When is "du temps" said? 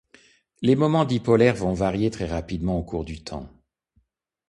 3.05-3.51